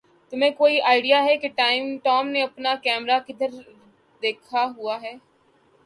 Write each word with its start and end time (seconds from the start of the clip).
تمھیں 0.33 0.49
کوئی 0.51 0.79
آئڈیا 0.81 1.23
ہے 1.23 1.35
کہ 1.37 1.49
ٹام 2.03 2.27
نے 2.27 2.43
اپنا 2.43 2.73
کیمرہ 2.83 3.19
کدھر 3.27 3.49
دکھا 4.23 4.65
ہوا 4.77 5.01
ہے؟ 5.01 5.13